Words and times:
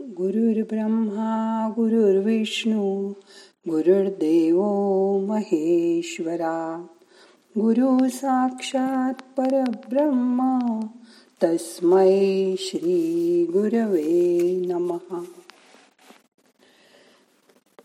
गुरुर्ब्रह्मा 0.00 1.68
गुरुर्विष्णू 1.76 3.08
गुरुर्देव 3.68 4.62
महेश्वरा। 5.18 6.86
गुरु 7.58 8.08
साक्षात 8.08 9.14
परब्रह्मा 9.36 10.86
तस्मै 11.44 12.54
श्री 12.58 13.44
गुरवे 13.44 14.38
नमहा 14.66 15.24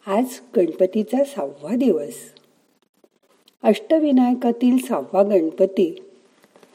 आज 0.07 0.25
गणपतीचा 0.57 1.23
सहावा 1.23 1.75
दिवस. 1.75 2.15
अष्टविनायकातील 3.63 4.77
सहावा 4.77 5.23
गणपती 5.23 5.95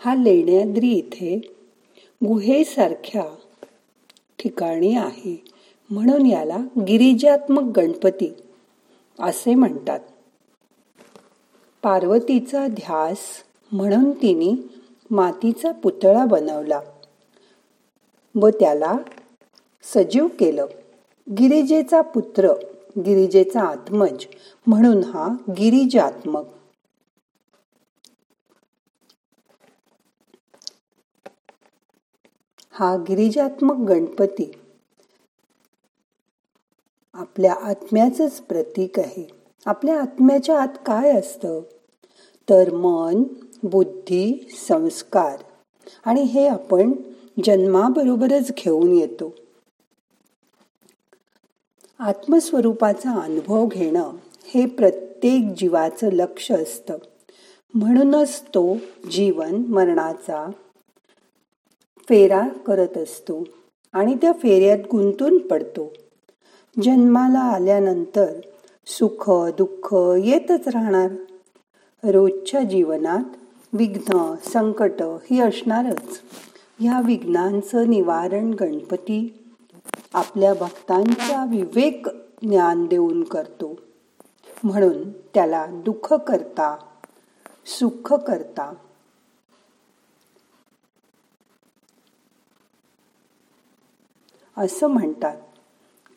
हा 0.04 0.14
लेण्याद्री 0.14 0.90
इथे 0.90 1.36
गुहेसारख्या 2.24 3.22
ठिकाणी 4.44 4.96
आहे. 4.96 5.44
म्हणून 5.90 6.26
याला 6.26 6.56
गिरिजात्मक 6.88 7.62
गणपती 7.62 8.32
असे 9.18 9.54
म्हणतात. 9.54 10.00
पार्वतीचा 11.82 12.66
ध्यास 12.66 13.18
म्हणून 13.72 14.10
तिने 14.10 14.52
मातीचा 15.10 15.72
पुतळा 15.72 16.24
बनवला 16.24 16.80
व 18.34 18.48
त्याला 18.48 18.96
सजीव 19.82 20.26
केलं. 20.26 20.66
गिरिजेचा 21.38 22.00
पुत्र 22.00 22.52
गिरिजेचा 22.98 23.60
आत्मज 23.60 24.24
म्हणून 24.66 25.04
हा 25.04 25.36
गिरिजात्मक 25.50 26.44
हा 32.76 32.96
गिरिजात्मक 32.96 33.88
गणपती 33.88 34.52
आपल्या 37.14 37.52
आत्म्याचंच 37.52 38.40
प्रतीक 38.40 38.98
आहे. 38.98 39.28
आपल्या 39.66 40.00
आत्म्याच्या 40.00 40.62
आत 40.62 40.68
काय 40.86 41.12
असतं? 41.12 41.60
तर 42.50 42.74
मन 42.74 43.22
बुद्धी 43.62 44.48
संस्कार. 44.68 45.38
आणि 46.04 46.22
हे 46.22 46.48
आपण 46.48 46.92
जन्माबरोबरच 47.44 48.50
घेऊन 48.50 48.92
येतो. 48.92 49.34
आत्मस्वरूपाचा 51.98 53.10
अनुभव 53.10 53.66
घेणं 53.66 54.12
हे 54.44 54.66
प्रत्येक 54.66 55.54
जीवाचं 55.58 56.12
लक्ष 56.12 56.52
असतं. 56.52 56.98
म्हणूनच 57.74 58.42
तो 58.42 58.76
जीवन 59.10 59.54
मरणाचा 59.54 60.50
फेरा 62.08 62.48
करत 62.48 62.98
असतो 62.98 63.44
आणि 63.92 64.14
त्या 64.14 64.32
फेऱ्यात 64.32 64.78
गुंतून 64.90 65.38
पडतो. 65.38 65.92
जन्माला 66.82 67.38
आल्यानंतर 67.38 68.40
सुख 68.86 69.30
दुःख 69.30 69.94
येतच 70.24 70.68
राहणार. 70.68 71.10
रोजच्या 72.10 72.60
जीवनात 72.60 73.36
विघ्न 73.72 74.34
संकट 74.52 75.02
ही 75.02 75.40
असणारच. 75.40 76.20
ह्या 76.80 77.00
विघ्नांचं 77.00 77.90
निवारण 77.90 78.54
गणपती 78.60 79.44
आपल्या 80.14 80.54
भक्तांचा 80.54 81.44
विवेक 81.44 82.06
ज्ञान 82.42 82.86
देऊन 82.86 83.24
करतो. 83.24 83.78
म्हणून 84.64 85.10
त्याला 85.10 85.66
दुःख 85.66 86.14
करता 86.14 86.76
सुख 87.66 88.14
करता 88.14 88.74
असं 94.58 94.86
म्हणतात. 94.86 95.36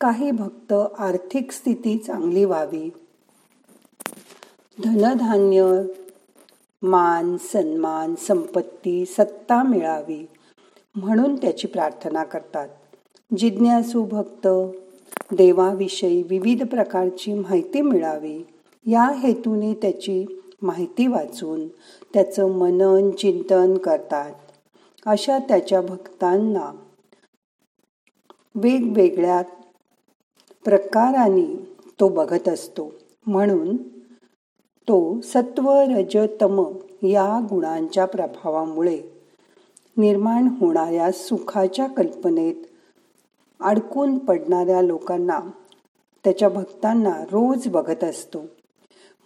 काही 0.00 0.30
भक्त 0.30 0.72
आर्थिक 0.98 1.52
स्थिती 1.52 1.98
चांगली 1.98 2.44
व्हावी. 2.44 2.90
धनधान्य 4.84 5.82
मान 6.82 7.36
सन्मान 7.36 8.14
संपत्ती 8.14 9.04
सत्ता 9.04 9.62
मिळावी 9.62 10.28
म्हणून 10.94 11.36
त्याची 11.36 11.66
प्रार्थना 11.66 12.24
करतात. 12.24 12.68
जिज्ञासू 13.36 14.04
भक्त 14.04 14.48
देवाविषयी 15.34 16.22
विविध 16.22 16.66
प्रकारची 16.66 17.32
माहिती 17.32 17.80
मिळावी. 17.80 18.46
या 18.86 19.04
हेतूने 19.04 19.74
त्याची 19.74 20.42
माहिती 20.62 21.06
वाचून 21.06 21.68
त्याचं 22.14 22.46
मनन 22.46 23.10
चिंतन 23.10 23.76
करतात. 23.76 24.34
अशा 25.06 25.38
त्याच्या 25.38 25.80
भक्तांना 25.80 26.72
वेगवेगळ्या 28.54 29.42
प्रकाराने 30.64 31.66
तो 32.00 32.08
बघत 32.08 32.48
असतो. 32.48 32.92
म्हणून 33.26 33.76
तो 34.88 35.20
सत्व 35.20 35.70
रजतम 35.70 36.64
या 37.02 37.46
गुणांच्या 37.50 38.04
प्रभावामुळे 38.04 39.00
निर्माण 39.96 40.48
होणाऱ्या 40.60 41.12
सुखाच्या 41.12 41.86
कल्पनेत 41.86 42.54
अडकून 43.60 44.18
पडणाऱ्या 44.18 44.82
लोकांना 44.82 45.40
त्याच्या 46.24 46.48
भक्तांना 46.48 47.24
रोज 47.24 47.68
बघत 47.68 48.04
असतो. 48.04 48.44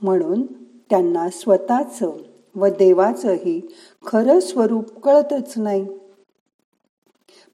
म्हणून 0.02 0.46
त्यांना 0.90 1.28
स्वतःचं 1.30 2.12
व 2.56 2.66
देवाचंही 2.66 3.60
खरं 4.06 4.40
स्वरूप 4.40 5.00
कळतच 5.00 5.52
नाही. 5.56 5.86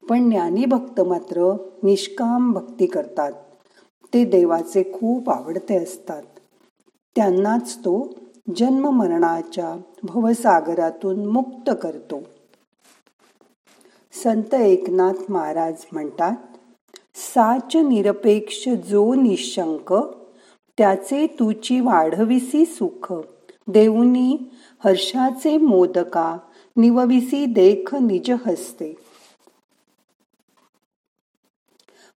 पण 0.09 0.29
ज्ञानी 0.29 0.65
भक्त 0.65 1.01
मात्र 1.01 1.57
निष्काम 1.83 2.51
भक्ती 2.51 2.85
करतात. 2.85 3.31
ते 4.13 4.25
देवाचे 4.25 4.83
खूप 4.83 5.29
आवडते 5.29 5.83
असतात. 5.83 6.23
त्यांनाच 7.15 7.77
तो 7.77 8.13
जन्म 8.55 8.89
मरणाच्या 8.89 9.81
भवसागरातून 10.03 11.25
मुक्त 11.25 11.71
करतो. 11.81 12.21
संत 14.23 14.53
एकनाथ 14.53 15.31
महाराज 15.31 15.73
म्हणतात 15.91 16.35
साच 17.15 17.75
निरपेक्ष 17.75 18.69
जो 18.69 19.13
निशंक 19.13 19.93
त्याचे 20.77 21.27
तुची 21.27 21.79
वाढविसी 21.79 22.65
सुख. 22.65 23.13
देऊनी 23.67 24.37
हर्षाचे 24.83 25.57
मोदका 25.57 26.37
निवविसी 26.77 27.45
देख 27.45 27.95
निज 27.95 28.31
हस्ते. 28.47 29.08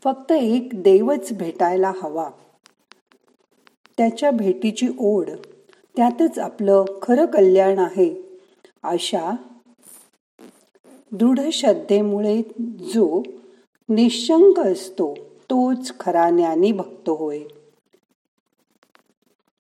फक्त 0.04 0.32
एक 0.32 0.68
देवच 0.74 1.32
भेटायला 1.32 1.92
हवा. 2.02 2.30
त्याच्या 3.96 4.30
भेटीची 4.30 4.88
ओढ 4.98 5.30
त्यातच 5.96 6.38
आपलं 6.38 6.84
खरं 7.02 7.26
कल्याण 7.26 7.78
आहे. 7.78 8.38
अशा 8.82 9.30
दृढ 11.12 11.40
श्रद्धेमुळे 11.52 12.42
जो 12.92 13.22
निशंक 13.88 14.60
असतो 14.60 15.14
तोच 15.50 15.92
खरा 16.00 16.30
ज्ञानी 16.30 16.72
भक्त 16.72 17.08
होय. 17.08 17.40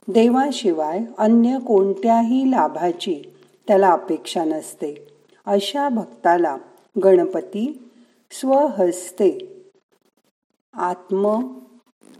देवाशिवाय 0.08 1.00
अन्य 1.18 1.58
कोणत्याही 1.66 2.50
लाभाची 2.50 3.22
त्याला 3.68 3.90
अपेक्षा 3.90 4.44
नसते. 4.44 5.08
अशा 5.46 5.88
भक्ताला 5.88 6.56
गणपती 7.04 7.90
स्वहस्ते 8.30 9.49
आत्म 10.72 11.52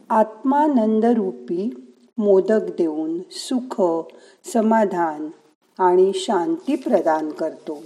आत्मानंदरूपी 0.08 1.70
मोदक 2.18 2.60
देऊन 2.78 3.20
सुख 3.30 3.82
समाधान 4.48 5.28
आणि 5.78 6.12
शांती 6.14 6.76
प्रदान 6.76 7.30
करतो. 7.30 7.82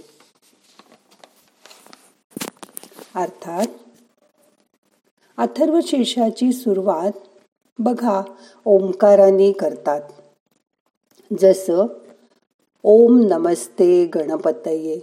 अर्थात 3.15 3.65
अथर्व 5.37 5.79
शीर्षाची 5.83 6.53
सुरुवात 6.53 7.11
बघा 7.79 8.21
ओंकाराने 8.65 9.51
करतात. 9.51 10.01
जसं 11.39 11.85
ओम 12.83 13.19
नमस्ते 13.19 14.05
गणपतये 14.05 14.99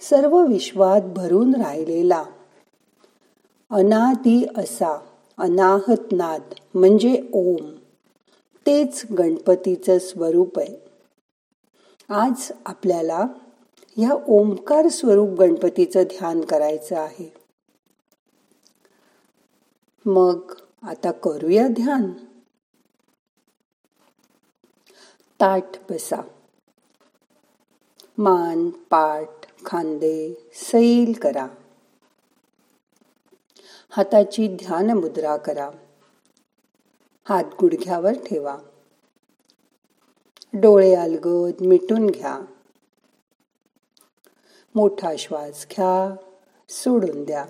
सर्व 0.00 0.46
विश्वात 0.46 1.02
भरून 1.02 1.54
राहिलेला 1.54 2.24
अनादी 3.72 4.46
असा 4.56 5.06
अनाहतनाद 5.38 6.40
म्हणजे 6.74 7.28
ओम. 7.32 7.72
तेच 8.66 9.02
गणपतीचं 9.18 9.98
स्वरूप 9.98 10.58
आहे. 10.58 10.76
आज 12.08 12.52
आपल्याला 12.66 13.26
या 13.96 14.24
ओंकार 14.28 14.88
स्वरूप 14.88 15.28
गणपतीचं 15.28 16.02
ध्यान 16.02 16.40
करायचं 16.40 16.96
आहे. 16.96 17.34
मग 20.06 20.52
आता 20.82 21.10
करूया 21.10 21.68
ध्यान. 21.68 22.12
ताट 25.40 25.64
बसा. 25.90 26.22
मान 28.18 28.70
पाठ 28.70 29.28
खांदे 29.66 30.50
सैल 30.54 31.12
करा. 31.22 31.46
हाताची 33.96 34.56
ध्यान 34.56 34.90
मुद्रा 34.90 35.36
करा. 35.36 35.70
हात 37.28 37.44
गुडघ्यावर 37.60 38.12
ठेवा. 38.12 38.58
डोळे 40.52 40.94
अलगद 40.94 41.66
मिटून 41.66 42.06
घ्या. 42.06 42.40
मोठा 44.74 45.16
श्वास 45.18 45.66
घ्या. 45.70 46.16
सोडून 46.68 47.24
द्या. 47.24 47.46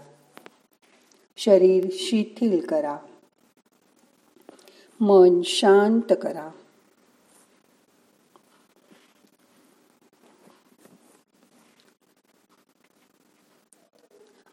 शरीर 1.37 1.87
शिथिल 1.93 2.67
करा. 2.67 2.99
मन 5.01 5.43
शांत 5.43 6.13
करा. 6.23 6.51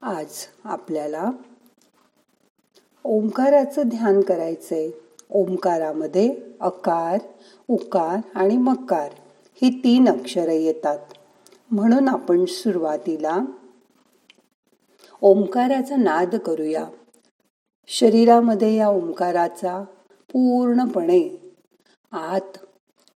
आज 0.01 0.47
आपल्याला 0.63 1.31
ओंकाराचं 3.04 3.81
ध्यान 3.86 4.22
करायचंय. 4.22 4.90
ओंकारामध्ये 5.30 6.36
अकार 6.60 7.18
उकार 7.68 8.18
आणि 8.36 8.57
मकार 8.57 9.10
ही 9.62 9.69
तीन 9.84 10.10
अक्षरं 10.10 10.51
येतात. 10.51 11.00
म्हणून 11.72 12.07
आपण 12.07 12.46
सुरुवातीला 12.46 13.38
ओंकाराचा 15.22 15.96
नाद 15.96 16.36
करूया. 16.36 16.86
शरीरामध्ये 17.88 18.75
या 18.75 18.90
ओंकाराचा 18.90 19.84
पूर्णपणे 20.34 21.54
आत 22.12 22.57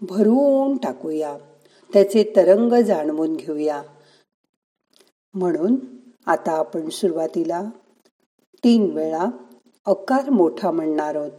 भरून 0.02 0.78
टाकूया. 0.78 1.38
त्याचे 1.94 2.34
तरंग 2.36 2.82
जाणवून 2.82 3.36
घेऊया. 3.36 3.82
म्हणून 5.34 5.76
आता 6.26 6.52
आपण 6.52 6.90
सुरुवातीला 6.90 7.64
तीन 8.64 8.92
वेळा 8.92 9.26
अकार 9.86 10.30
मोठा 10.30 10.72
म्हणणार 10.72 11.16
आहोत. 11.16 11.32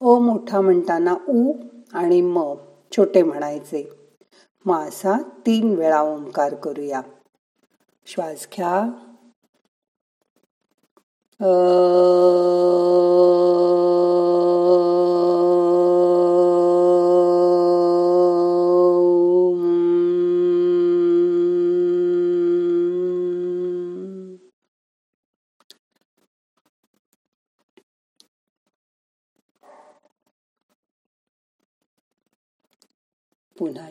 अ 0.00 0.18
मोठा 0.18 0.60
म्हणताना 0.60 1.14
उ 1.28 1.52
आणि 1.92 2.20
म 2.20 2.54
छोटे 2.96 3.22
म्हणायचे. 3.22 3.90
मग 4.64 4.78
असा 4.78 5.22
तीन 5.46 5.74
वेळा 5.74 6.00
ओंकार 6.00 6.54
करूया. 6.54 7.00
श्वास 8.06 8.48
घ्या. 8.56 8.90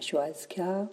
श्वास 0.07 0.47
घ्या. 0.51 0.83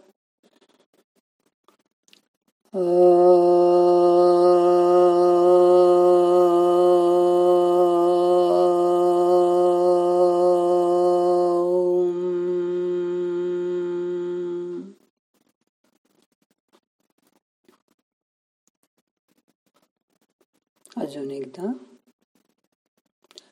अजून 20.96 21.31
एकदा. 21.31 21.72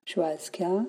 श्वास 0.06 0.50
घ्या. 0.54 0.84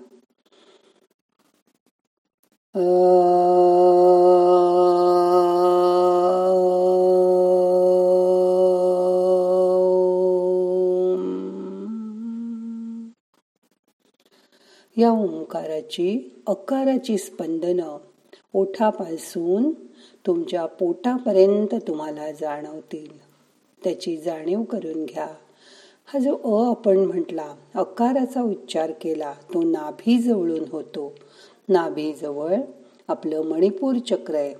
या 14.98 15.12
ओंकाराची 15.12 16.42
अकाराची 16.48 17.18
स्पंदनं 17.18 17.98
ओठापासून 18.54 19.72
तुमच्या 20.28 20.66
पोटापर्यंत 20.66 21.76
तुम्हाला 21.88 22.32
जाणवतील. 22.32 23.18
त्याची 23.84 24.18
जाणीव 24.18 24.64
करून 24.64 25.06
घ्या. 25.06 25.28
हा 26.06 26.20
जो 26.20 26.36
अ 26.36 26.70
आपण 26.70 26.98
म्हटला 26.98 27.56
अकाराचा 27.76 28.42
उच्चार 28.42 28.92
केला 28.92 29.34
तो 29.54 29.62
नाभी 29.62 30.18
जवळून 30.18 30.64
होतो. 30.72 31.14
नाभीजवळ 31.70 32.56
आपलं 33.08 33.42
मणिपूर 33.42 33.96
चक्र 33.98 34.36
आहे. 34.36 34.54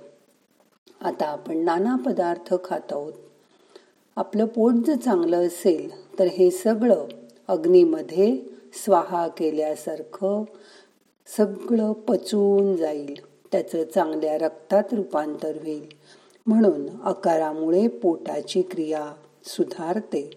आता 1.00 1.26
आपण 1.26 1.58
नाना 1.58 1.96
पदार्थ 1.96 2.54
खात 2.64 2.92
आहोत. 2.92 3.12
आपलं 4.16 4.46
पोट 4.46 4.72
जर 4.72 4.94
चांगलं 4.94 5.46
असेल 5.46 6.18
तर 6.18 6.24
हे 6.24 6.50
सगळं 6.50 7.06
अग्नीमध्ये 7.48 8.53
स्वाहा 8.74 9.28
केल्यासारखं 9.28 10.44
सगळं 11.36 11.92
पचवून 11.92 12.76
जाईल. 12.76 13.14
त्याचं 13.52 13.84
चांगल्या 13.84 14.38
रक्तात 14.38 14.82
रूपांतर 14.92 15.56
होईल. 15.56 15.86
म्हणून 16.46 17.02
अकारामुळे 17.02 17.88
पोटाची 17.88 18.62
क्रिया 18.62 19.12
सुधारते. 19.44 20.30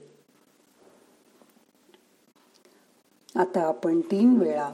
आता 3.35 3.61
आपण 3.61 4.01
तीन 4.01 4.37
वेळा 4.37 4.69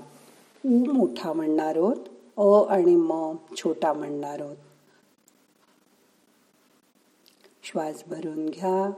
उ 0.65 0.69
मोठा 0.69 1.33
म्हणणार 1.33 1.75
आहोत 1.75 1.95
अ 2.37 2.73
आणि 2.73 2.95
म 2.95 3.35
छोटा 3.57 3.93
म्हणणार 3.93 4.39
आहोत. 4.39 4.55
श्वास 7.63 8.03
भरून 8.07 8.49
घ्या. 8.49 8.91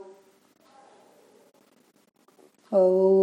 परत 2.76 3.16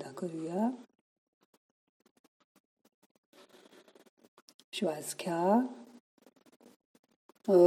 अजून 0.00 0.08
एकदा 0.08 0.10
करूया 0.18 0.70
श्वास 4.72 5.14
घ्या 5.20 5.42
आता 7.48 7.58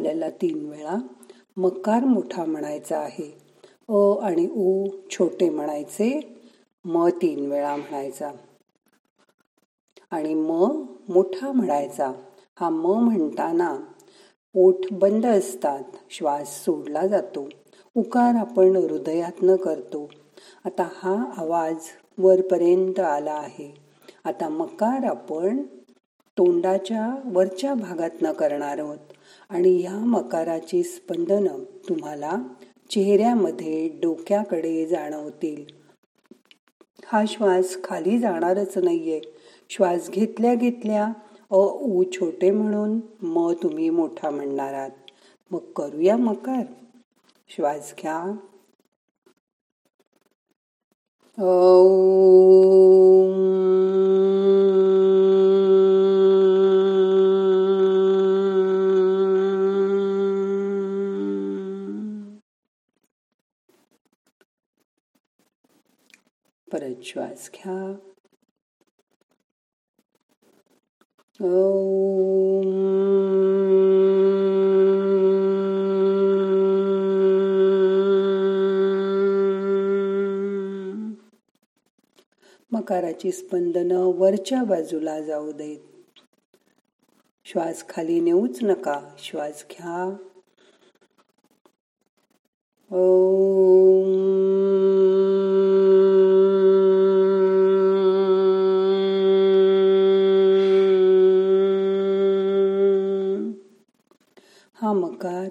आपल्याला 0.00 0.28
तीन 0.30 0.68
वेळा 0.68 0.96
मकार 1.56 2.04
मोठा 2.04 2.44
म्हणायचा 2.44 2.98
आहे. 2.98 3.24
अ 3.88 3.98
आणि 4.22 4.46
उ 4.46 4.86
छोटे 5.10 5.48
म्हणायचे 5.50 6.08
म 6.84 7.08
तीन 7.22 7.50
वेळा 7.50 7.74
म्हणायचा. 7.76 8.30
आणि 10.10 10.34
म 10.34 10.50
मोठा 11.08 11.52
म्हणायचा. 11.52 12.12
हा 12.60 12.68
म 12.70 12.92
म्हणताना 12.98 13.76
ओठ 14.54 14.86
बंद 14.92 15.26
असतात 15.26 15.96
श्वास 16.10 16.64
सोडला 16.64 17.06
जातो 17.06 17.48
उकार 17.96 18.34
आपण 18.34 18.76
हृदयातनं 18.76 19.56
करतो. 19.56 20.08
आता 20.64 20.88
हा 20.94 21.14
आवाज 21.36 21.88
वरपर्यंत 22.18 23.00
आला 23.00 23.34
आहे. 23.34 23.70
आता 24.24 24.48
मकार 24.48 25.04
आपण 25.04 25.62
तोंडाच्या 26.40 27.14
वरच्या 27.24 27.74
भागातनं 27.74 28.32
करणार 28.32 28.78
आहोत. 28.78 28.98
आणि 29.48 29.82
या 29.82 29.98
मकाराची 29.98 30.82
स्पंदनं 30.82 31.64
तुम्हाला 31.88 32.32
चेहऱ्यामध्ये 32.90 33.88
डोक्याकडे 33.88 34.86
जाणवतील. 34.86 35.64
हा 37.06 37.24
श्वास 37.28 37.76
खाली 37.84 38.18
जाणारच 38.18 38.78
नाहीये. 38.78 39.20
श्वास 39.70 40.10
घेतल्या 40.10 40.54
घेतल्या 40.54 41.04
अ 41.50 41.56
उ 41.56 42.04
छोटे 42.12 42.50
म्हणून 42.50 43.00
म 43.22 43.52
तुम्ही 43.62 43.90
मोठा 43.90 44.30
म्हणणार 44.30 44.74
आहात. 44.74 44.90
मग 45.50 45.58
करूया 45.58 46.16
मकार. 46.16 46.62
श्वास 47.48 47.94
घ्या. 48.00 48.36
परत 66.72 67.02
श्वास 67.02 67.50
घ्या 67.54 67.94
मकाराची 82.72 83.32
स्पंदनं 83.32 83.96
वरच्या 83.96 84.64
बाजूला 84.64 85.20
जाऊ 85.20 85.52
देत. 85.52 85.80
श्वास 87.44 87.88
खाली 87.88 88.20
नेऊच 88.20 88.58
नका 88.62 89.14
श्वास 89.18 89.64
घ्या. 89.70 90.16
हा 104.90 104.94
मकार 104.94 105.48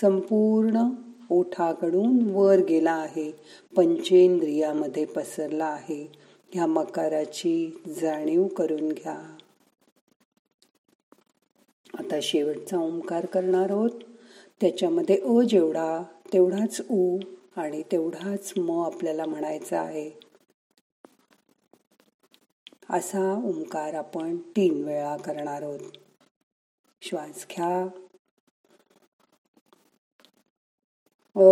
संपूर्ण 0.00 0.88
ओठाकडून 1.30 2.30
वर 2.30 2.58
गेला 2.58 2.92
आहे. 2.92 3.32
पंचेंद्रियामध्ये 3.76 5.04
पसरला 5.04 5.64
आहे. 5.64 6.08
ह्या 6.52 6.66
मकाराची 6.66 7.82
जाणीव 8.00 8.46
करून 8.46 8.88
घ्या. 8.88 9.36
आता 11.98 12.18
शेवटचा 12.22 12.78
ओंकार 12.78 13.26
करणार 13.26 13.70
आहोत. 13.70 13.90
त्याच्यामध्ये 14.60 15.16
अ 15.16 15.40
जेवढा 15.42 16.02
तेवढाच 16.32 16.80
उ 16.90 17.18
आणि 17.56 17.82
तेवढाच 17.92 18.52
म 18.56 18.82
आपल्याला 18.82 19.26
म्हणायचा 19.26 19.80
आहे. 19.80 20.10
असा 22.90 23.42
ओंकार 23.44 23.94
आपण 23.94 24.36
तीन 24.36 24.84
वेळा 24.84 25.16
करणार 25.16 25.62
आहोत. 25.62 25.80
श्वास 27.02 27.46
घ्या. 27.50 27.88
संपूर्ण 31.34 31.44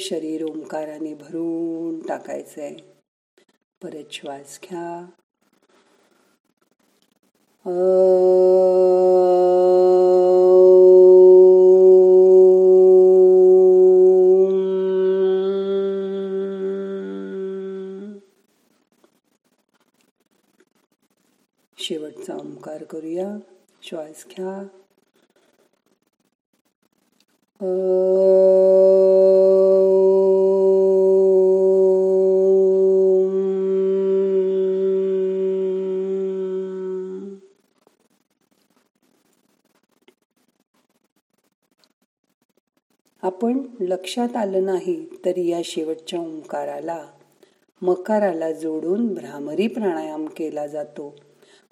शरीर 0.00 0.44
ओंकाराने 0.44 1.14
भरून 1.14 2.06
टाकायचंय. 2.06 2.74
परत 3.82 4.04
श्वास 4.12 4.60
घ्या. 4.62 5.06
करूया. 22.90 23.36
श्वास 23.82 24.24
घ्या. 24.30 24.66
आपण 43.22 43.66
लक्षात 43.80 44.36
आलं 44.36 44.64
नाही 44.64 45.06
तरी 45.24 45.46
या 45.46 45.60
शेवटच्या 45.64 46.20
ओंकाराला 46.20 47.06
मकाराला 47.82 48.52
जोडून 48.52 49.14
भ्रामरी 49.14 49.66
प्राणायाम 49.66 50.26
केला 50.26 50.66
जातो. 50.66 51.14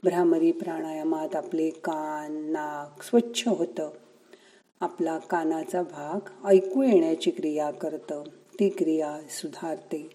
भ्रामरी 0.04 0.52
प्राणायामात 0.52 1.36
आपले 1.36 1.70
कान 1.70 2.32
नाक 2.32 3.02
स्वच्छ 3.02 3.48
होतं. 3.48 3.90
आपला 4.80 5.18
कानाचा 5.18 5.82
भाग 5.82 6.46
ऐकू 6.46 6.82
येण्याची 6.82 7.30
क्रिया 7.30 7.70
करतं. 7.70 8.22
ती 8.60 8.68
क्रिया 8.68 9.18
सुधारते. 9.30 10.10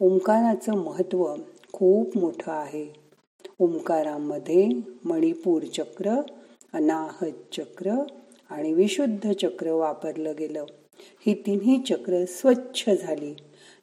ओंकाराचं 0.00 0.72
महत्त्व 0.72 1.34
खूप 1.72 2.18
मोठं 2.18 2.52
आहे. 2.52 2.94
ओंकारामध्ये 3.58 4.68
मणिपूर 5.04 5.62
चक्र 5.62 6.10
अनाहत 6.72 7.54
चक्र 7.54 7.90
आणि 8.50 8.72
विशुद्ध 8.72 9.32
चक्र 9.32 9.70
वापरलं 9.70 10.32
गेलं. 10.38 10.64
ही 11.26 11.34
तिन्ही 11.34 11.82
चक्र 11.88 12.24
स्वच्छ 12.24 12.90
झाली. 13.02 13.34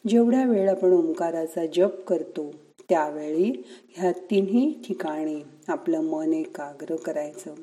जेवढ्या 0.07 0.45
वेळ 0.45 0.69
आपण 0.69 0.91
ओंकाराचा 0.91 1.65
जप 1.65 2.05
करतो 2.07 2.51
त्यावेळी 2.89 3.63
ह्या 3.89 4.11
तिन्ही 4.11 4.81
ठिकाणी 4.87 5.41
आपलं 5.67 6.01
मन 6.01 6.33
एकाग्र 6.33 6.95
करायचं. 6.95 7.55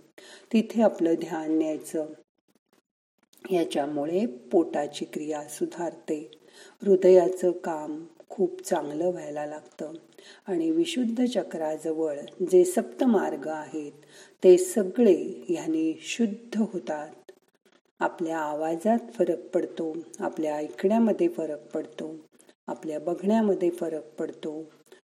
तिथे 0.53 0.83
आपलं 0.83 1.15
ध्यान 1.15 1.59
न्यायचं. 1.59 2.07
याच्यामुळे 3.51 4.27
पोटाची 4.27 5.05
क्रिया 5.05 5.49
सुधारते. 5.49 6.31
हृदयाचं 6.83 7.51
काम 7.51 8.05
खूप 8.29 8.63
चांगलं 8.63 9.11
व्हायला 9.11 9.47
लागतं. 9.47 9.93
आणि 10.47 10.71
विशुद्ध 10.71 11.25
चक्राजवळ 11.25 12.19
जे 12.51 12.65
सप्तमार्ग 12.65 13.49
आहेत 13.49 13.93
ते 14.45 14.59
सगळे 14.59 15.45
ह्याने 15.49 15.99
शुद्ध 16.03 16.59
होतात. 16.73 17.09
आपल्या 18.01 18.39
आवाजात 18.39 18.99
फरक 19.15 19.39
पडतो 19.39 19.97
आपल्या 20.21 20.57
ऐकण्यामध्ये 20.57 21.29
फरक 21.29 21.67
पडतो 21.67 22.15
आपल्या 22.67 22.99
बघण्यामध्ये 22.99 23.71
फरक 23.71 24.15
पडतो 24.15 24.65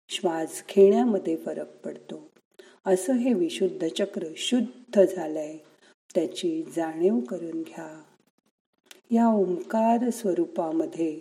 श्वास 0.09 0.63
घेण्यामध्ये 0.69 1.37
फरक 1.37 1.77
पडतो. 1.85 2.31
असं 2.85 3.13
हे 3.13 3.33
विशुद्ध 3.33 3.87
चक्र 3.87 4.23
शुद्ध 4.37 5.05
झालंय. 5.05 5.57
त्याची 6.15 6.63
जाणीव 6.75 7.19
करून 7.19 7.61
घ्या. 7.61 8.03
या 9.11 9.27
ओंकार 9.27 10.09
स्वरूपामध्ये 10.09 11.19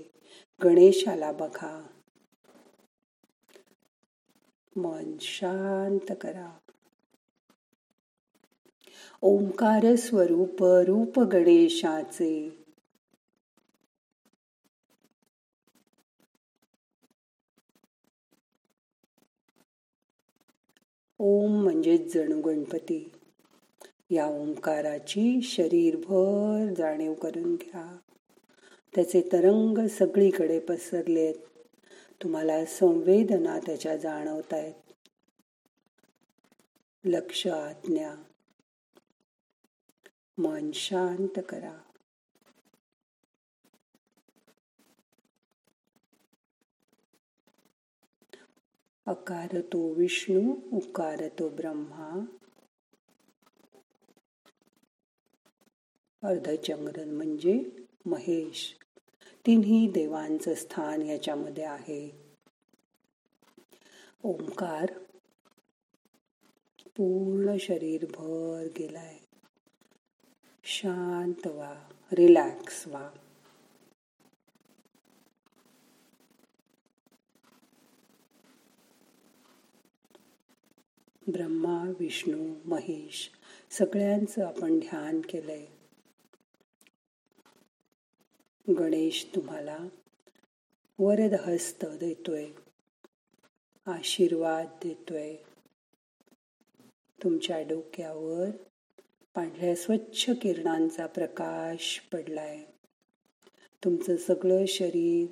गणेशाला 0.65 1.33
बघा. 1.33 1.87
मन 4.77 5.13
शांत 5.21 6.15
करा. 6.21 6.59
ओंकार 9.23 9.95
स्वरूप 9.95 10.65
रूप 10.65 11.21
गणेशाचे 11.21 12.66
ओम 21.19 21.63
म्हणजे 21.63 21.97
जणू 21.99 22.41
गणपती. 22.41 23.13
या 24.11 24.27
ओंकाराची 24.27 25.43
शरीरभर 25.43 26.75
जाणीव 26.79 27.15
करून 27.15 27.55
घ्या. 27.55 27.97
त्याचे 28.95 29.21
तरंग 29.33 29.87
सगळीकडे 29.87 30.59
पसरलेत. 30.59 31.35
तुम्हाला 32.23 32.65
संवेदना 32.65 33.59
त्याच्या 33.59 33.97
जाणवत 33.97 34.53
आहेत 34.53 34.75
लक्ष 37.05 37.47
आज्ञा 37.47 38.15
मन 40.39 40.71
शांत 40.75 41.41
करा. 41.49 41.79
अकार 49.07 49.61
तो 49.61 49.95
विष्णू 49.95 50.55
उकार 50.73 51.29
तो 51.29 51.49
ब्रह्मा. 51.49 52.25
अर्धचंद्रन 56.23 57.17
म्हणजे 57.17 57.85
महेश. 58.07 58.77
तिन्ही 59.47 59.91
देवांचं 59.91 60.55
स्थान 60.55 61.03
याच्यामध्ये 61.03 61.65
आहे. 61.65 62.11
ओंकार 64.23 64.87
पूर्ण 66.87 67.57
शरीर 67.61 68.05
भर 68.05 68.69
गेलाय. 68.79 69.19
शांत 70.65 71.47
व्हा 71.47 71.89
रिलॅक्स 72.13 72.87
व्हा. 72.87 73.11
ब्रह्मा 81.33 81.93
विष्णू 82.01 82.55
महेश 82.65 83.31
सगळ्यांचं 83.71 84.47
आपण 84.47 84.79
ध्यान 84.79 85.21
केलंय. 85.21 85.67
गणेश 88.79 89.27
तुम्हाला 89.35 89.79
वरदहस्त 90.99 91.85
देतोय 91.85 92.47
आशीर्वाद 93.87 94.67
देतोय. 94.83 95.37
तुमच्या 97.25 97.63
डोक्यावर 97.63 98.51
पांढऱ्या 99.35 99.77
स्वच्छ 99.77 100.31
किरणांचा 100.43 101.07
प्रकाश 101.07 102.09
पडलाय. 102.13 102.65
तुमचं 103.85 104.17
सगळं 104.17 104.67
शरीर 104.67 105.27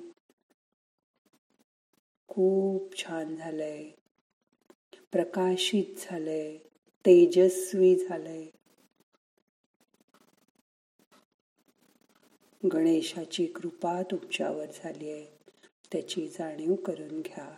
खूप 2.27 2.97
छान 2.97 3.35
झालंय. 3.35 3.91
प्रकाशित 5.13 5.85
झालंय 5.97 6.57
तेजस्वी 7.05 7.95
झालंय. 7.95 8.45
गणेशाची 12.63 13.45
कृपा 13.45 14.01
तुमच्यावर 14.11 14.65
झाली 14.65 15.11
आहे 15.11 15.25
त्याची 15.91 16.27
जाणीव 16.27 16.75
करून 16.75 17.21
घ्या. 17.21 17.49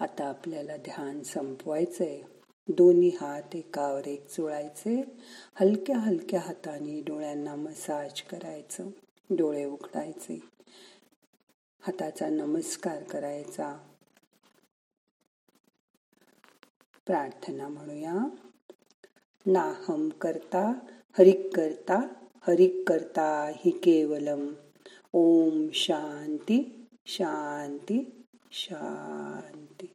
आता 0.00 0.24
आपल्याला 0.24 0.76
ध्यान 0.76 1.22
संपवायचंय. 1.22 2.20
दोन्ही 2.68 3.08
हात 3.20 3.54
एकावर 3.56 4.06
एक 4.06 4.26
चुळायचे 4.26 4.94
हलक्या 5.60 5.98
हलक्या 5.98 6.40
हाताने 6.40 7.00
डोळ्यांना 7.00 7.54
मसाज 7.56 8.22
करायचं 8.22 8.90
डोळे 9.30 9.64
उघडायचे. 9.64 10.40
हाताचा 11.86 12.28
नमस्कार 12.28 13.02
करायचा. 13.02 13.88
प्रार्थना 17.06 17.68
म्हणूया. 17.68 18.14
नाहम 19.46 20.08
करता 20.08 20.72
हरिक 21.18 21.56
करता 21.56 21.96
हरिक 22.46 22.88
करता 22.88 23.52
हि 23.56 23.70
केवलम. 23.70 24.48
ओम 25.12 25.68
शांती 25.74 26.86
शांती 27.06 28.24
शांती. 28.52 29.86